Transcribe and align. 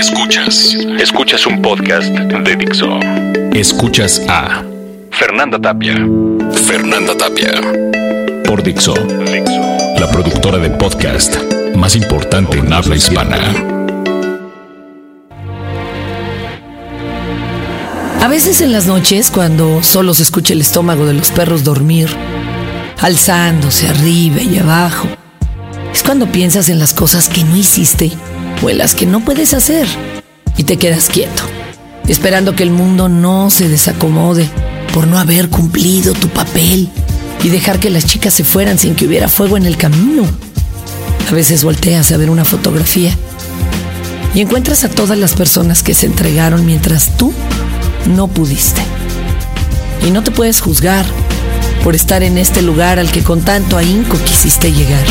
Escuchas. 0.00 0.74
Escuchas 0.98 1.46
un 1.46 1.60
podcast 1.60 2.08
de 2.08 2.56
Dixo. 2.56 2.88
Escuchas 3.52 4.22
a 4.30 4.64
Fernanda 5.10 5.58
Tapia. 5.60 5.94
Fernanda 6.64 7.14
Tapia. 7.14 7.52
Por 8.46 8.62
Dixo. 8.62 8.94
La 9.98 10.10
productora 10.10 10.56
de 10.56 10.70
podcast 10.70 11.36
más 11.76 11.96
importante 11.96 12.56
en 12.56 12.72
habla 12.72 12.96
hispana. 12.96 13.36
A 18.22 18.28
veces 18.28 18.62
en 18.62 18.72
las 18.72 18.86
noches, 18.86 19.30
cuando 19.30 19.82
solo 19.82 20.14
se 20.14 20.22
escucha 20.22 20.54
el 20.54 20.62
estómago 20.62 21.04
de 21.04 21.12
los 21.12 21.30
perros 21.30 21.62
dormir, 21.62 22.08
alzándose 23.02 23.86
arriba 23.88 24.40
y 24.40 24.58
abajo, 24.58 25.08
es 25.92 26.02
cuando 26.02 26.30
piensas 26.30 26.68
en 26.68 26.78
las 26.78 26.94
cosas 26.94 27.28
que 27.28 27.44
no 27.44 27.56
hiciste 27.56 28.12
o 28.62 28.70
en 28.70 28.78
las 28.78 28.94
que 28.94 29.06
no 29.06 29.24
puedes 29.24 29.54
hacer 29.54 29.86
y 30.56 30.64
te 30.64 30.76
quedas 30.76 31.08
quieto, 31.08 31.42
esperando 32.08 32.54
que 32.54 32.62
el 32.62 32.70
mundo 32.70 33.08
no 33.08 33.50
se 33.50 33.68
desacomode 33.68 34.48
por 34.92 35.06
no 35.06 35.18
haber 35.18 35.48
cumplido 35.48 36.12
tu 36.12 36.28
papel 36.28 36.88
y 37.42 37.48
dejar 37.48 37.78
que 37.80 37.90
las 37.90 38.06
chicas 38.06 38.34
se 38.34 38.44
fueran 38.44 38.78
sin 38.78 38.94
que 38.94 39.06
hubiera 39.06 39.28
fuego 39.28 39.56
en 39.56 39.66
el 39.66 39.76
camino. 39.76 40.24
A 41.30 41.34
veces 41.34 41.64
volteas 41.64 42.10
a 42.12 42.16
ver 42.16 42.30
una 42.30 42.44
fotografía 42.44 43.16
y 44.34 44.40
encuentras 44.40 44.84
a 44.84 44.88
todas 44.88 45.18
las 45.18 45.34
personas 45.34 45.82
que 45.82 45.94
se 45.94 46.06
entregaron 46.06 46.66
mientras 46.66 47.16
tú 47.16 47.32
no 48.06 48.28
pudiste. 48.28 48.82
Y 50.06 50.10
no 50.10 50.22
te 50.22 50.30
puedes 50.30 50.60
juzgar 50.60 51.06
por 51.84 51.94
estar 51.94 52.22
en 52.22 52.38
este 52.38 52.62
lugar 52.62 52.98
al 52.98 53.10
que 53.10 53.22
con 53.22 53.42
tanto 53.42 53.76
ahínco 53.76 54.18
quisiste 54.24 54.72
llegar. 54.72 55.04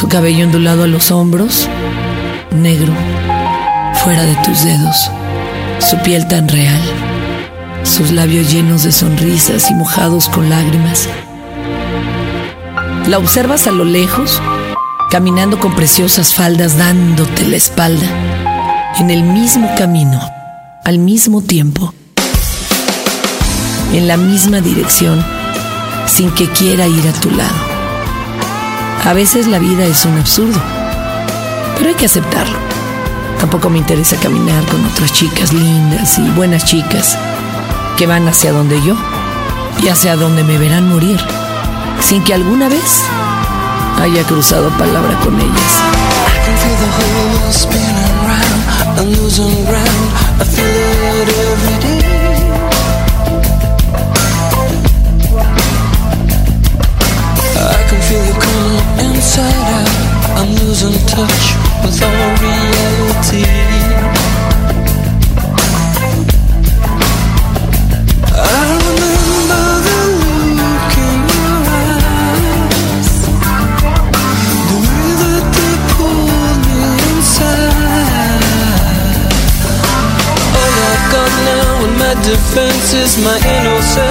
Su 0.00 0.08
cabello 0.08 0.46
ondulado 0.46 0.84
a 0.84 0.86
los 0.86 1.10
hombros, 1.10 1.68
negro, 2.56 2.90
fuera 4.02 4.22
de 4.22 4.34
tus 4.36 4.64
dedos, 4.64 5.10
su 5.78 5.98
piel 5.98 6.26
tan 6.26 6.48
real, 6.48 6.80
sus 7.82 8.10
labios 8.10 8.50
llenos 8.50 8.82
de 8.82 8.92
sonrisas 8.92 9.70
y 9.70 9.74
mojados 9.74 10.30
con 10.30 10.48
lágrimas. 10.48 11.06
La 13.08 13.18
observas 13.18 13.66
a 13.66 13.72
lo 13.72 13.84
lejos, 13.84 14.40
caminando 15.10 15.60
con 15.60 15.74
preciosas 15.74 16.32
faldas 16.32 16.78
dándote 16.78 17.46
la 17.46 17.56
espalda, 17.56 18.06
en 19.00 19.10
el 19.10 19.22
mismo 19.22 19.70
camino, 19.76 20.18
al 20.82 20.98
mismo 20.98 21.42
tiempo, 21.42 21.92
en 23.92 24.08
la 24.08 24.16
misma 24.16 24.62
dirección, 24.62 25.22
sin 26.06 26.30
que 26.30 26.48
quiera 26.48 26.86
ir 26.86 27.06
a 27.06 27.12
tu 27.20 27.30
lado. 27.32 27.69
A 29.04 29.12
veces 29.14 29.46
la 29.46 29.58
vida 29.58 29.84
es 29.86 30.04
un 30.04 30.18
absurdo, 30.18 30.60
pero 31.76 31.88
hay 31.88 31.94
que 31.94 32.06
aceptarlo. 32.06 32.58
Tampoco 33.40 33.70
me 33.70 33.78
interesa 33.78 34.16
caminar 34.16 34.64
con 34.66 34.84
otras 34.84 35.12
chicas 35.12 35.52
lindas 35.52 36.18
y 36.18 36.28
buenas 36.30 36.64
chicas 36.64 37.16
que 37.96 38.06
van 38.06 38.28
hacia 38.28 38.52
donde 38.52 38.80
yo 38.82 38.94
y 39.82 39.88
hacia 39.88 40.16
donde 40.16 40.44
me 40.44 40.58
verán 40.58 40.88
morir, 40.88 41.18
sin 42.00 42.22
que 42.22 42.34
alguna 42.34 42.68
vez 42.68 43.02
haya 44.00 44.22
cruzado 44.24 44.68
palabra 44.70 45.18
con 45.20 45.34
ellas. 45.40 45.80
in 60.82 60.92
touch 61.06 61.54
with 61.84 62.02
our 62.02 62.36
reality. 62.40 63.44
I 68.32 68.64
remember 68.86 69.64
the 69.86 70.00
look 70.56 70.92
in 71.04 71.20
your 71.36 71.58
eyes, 71.76 73.12
the 74.68 74.76
way 74.80 75.08
that 75.20 75.44
they 75.56 75.74
pulled 75.92 76.60
me 76.64 76.80
inside. 77.12 77.84
All 80.56 80.74
I've 80.88 81.06
got 81.12 81.32
now 81.44 81.84
in 81.84 81.92
my 81.98 82.14
defense 82.24 82.88
is 82.94 83.12
my 83.22 83.36
innocence. 83.36 84.09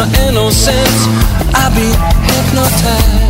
My 0.00 0.06
innocence. 0.28 1.06
I'll 1.54 1.74
be 1.74 1.92
hypnotized. 2.26 3.29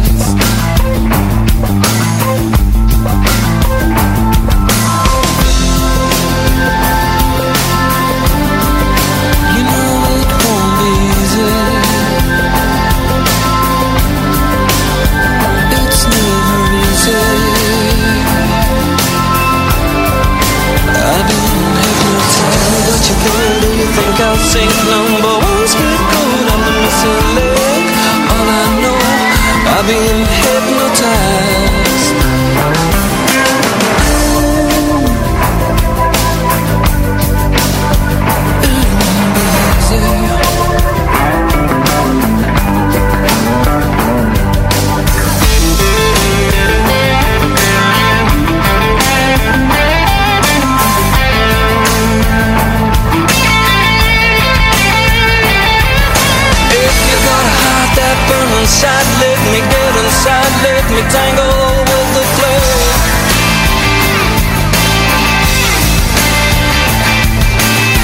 Let 60.63 60.85
me 60.91 61.01
tangle 61.09 61.47
with 61.89 62.11
the 62.17 62.25
flame. 62.37 63.01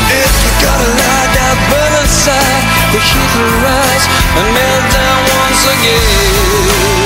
If 0.08 0.32
you 0.44 0.52
got 0.64 0.78
a 0.80 0.90
light 1.00 1.30
that 1.36 1.56
burns 1.70 1.96
inside, 2.02 2.64
the 2.92 3.00
heat 3.00 3.30
will 3.36 3.54
rise 3.64 4.06
and 4.38 4.46
melt 4.56 4.84
down 4.94 5.20
once 5.44 5.62
again. 5.74 7.05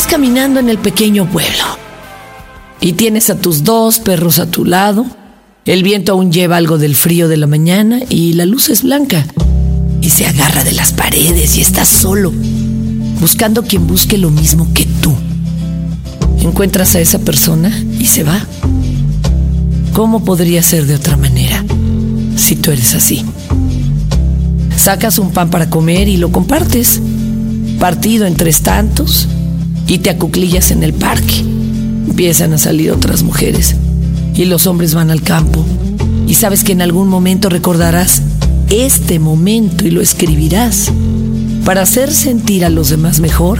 Estás 0.00 0.12
caminando 0.12 0.60
en 0.60 0.70
el 0.70 0.78
pequeño 0.78 1.30
pueblo 1.30 1.62
y 2.80 2.94
tienes 2.94 3.28
a 3.28 3.36
tus 3.36 3.64
dos 3.64 3.98
perros 3.98 4.38
a 4.38 4.50
tu 4.50 4.64
lado. 4.64 5.04
El 5.66 5.82
viento 5.82 6.12
aún 6.12 6.32
lleva 6.32 6.56
algo 6.56 6.78
del 6.78 6.96
frío 6.96 7.28
de 7.28 7.36
la 7.36 7.46
mañana 7.46 8.00
y 8.08 8.32
la 8.32 8.46
luz 8.46 8.70
es 8.70 8.82
blanca 8.82 9.26
y 10.00 10.08
se 10.08 10.24
agarra 10.24 10.64
de 10.64 10.72
las 10.72 10.94
paredes 10.94 11.58
y 11.58 11.60
estás 11.60 11.88
solo, 11.88 12.32
buscando 13.20 13.64
quien 13.64 13.86
busque 13.86 14.16
lo 14.16 14.30
mismo 14.30 14.72
que 14.72 14.86
tú. 15.02 15.12
Encuentras 16.38 16.94
a 16.94 17.00
esa 17.00 17.18
persona 17.18 17.70
y 17.98 18.06
se 18.06 18.22
va. 18.22 18.46
¿Cómo 19.92 20.24
podría 20.24 20.62
ser 20.62 20.86
de 20.86 20.94
otra 20.94 21.18
manera 21.18 21.62
si 22.36 22.56
tú 22.56 22.70
eres 22.70 22.94
así? 22.94 23.22
Sacas 24.78 25.18
un 25.18 25.32
pan 25.32 25.50
para 25.50 25.68
comer 25.68 26.08
y 26.08 26.16
lo 26.16 26.32
compartes, 26.32 27.02
partido 27.78 28.24
en 28.24 28.34
tres 28.34 28.62
tantos, 28.62 29.28
y 29.90 29.98
te 29.98 30.08
acuclillas 30.08 30.70
en 30.70 30.84
el 30.84 30.92
parque. 30.92 31.40
Empiezan 31.40 32.52
a 32.52 32.58
salir 32.58 32.92
otras 32.92 33.24
mujeres 33.24 33.74
y 34.36 34.44
los 34.44 34.68
hombres 34.68 34.94
van 34.94 35.10
al 35.10 35.20
campo. 35.20 35.66
Y 36.28 36.34
sabes 36.34 36.62
que 36.62 36.70
en 36.70 36.80
algún 36.80 37.08
momento 37.08 37.48
recordarás 37.48 38.22
este 38.68 39.18
momento 39.18 39.84
y 39.84 39.90
lo 39.90 40.00
escribirás 40.00 40.92
para 41.64 41.82
hacer 41.82 42.12
sentir 42.12 42.64
a 42.64 42.70
los 42.70 42.88
demás 42.90 43.18
mejor 43.18 43.58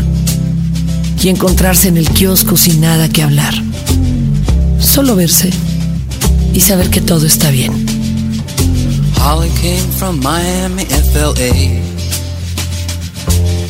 y 1.20 1.30
encontrarse 1.30 1.88
en 1.88 1.96
el 1.96 2.08
kiosco 2.08 2.56
sin 2.56 2.80
nada 2.80 3.08
que 3.08 3.24
hablar. 3.24 3.54
Solo 4.78 5.16
verse 5.16 5.50
y 6.54 6.60
saber 6.60 6.90
que 6.90 7.00
todo 7.00 7.26
está 7.26 7.50
bien. 7.50 7.72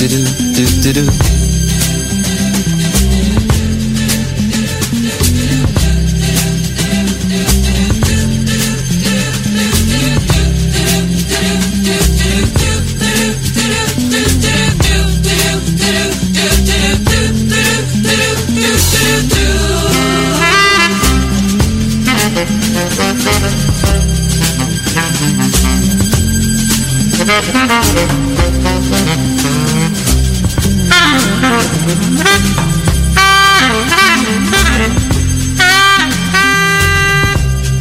do 0.00 0.08
do 0.08 0.16
do 0.54 0.64
do 0.80 0.92
do 0.94 1.39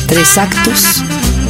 Tres 0.09 0.37
actos. 0.39 1.03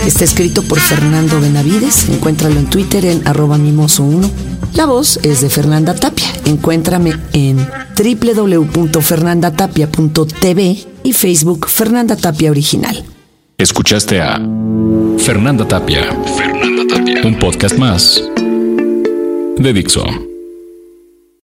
Está 0.06 0.26
escrito 0.26 0.62
por 0.64 0.80
Fernando 0.80 1.40
Benavides. 1.40 2.10
Encuéntralo 2.10 2.60
en 2.60 2.70
Twitter 2.70 3.06
en 3.06 3.26
arroba 3.26 3.58
mimoso1. 3.58 4.30
La 4.76 4.86
voz 4.86 5.18
es 5.24 5.40
de 5.40 5.50
Fernanda 5.50 5.96
Tapia. 5.96 6.28
Encuéntrame 6.46 7.14
en 7.32 7.66
www.fernandatapia.tv 7.98 10.78
y 11.04 11.14
Facebook 11.14 11.70
Fernanda 11.70 12.18
Tapia 12.18 12.52
Original. 12.52 13.06
Escuchaste 13.58 14.22
a 14.22 14.42
Fernanda 15.18 15.66
Tapia. 15.66 16.14
Fernanda 16.38 16.96
Tapia. 16.96 17.22
Un 17.26 17.40
podcast 17.40 17.78
más 17.78 18.22
de 19.58 19.74
Dixon. 19.74 20.29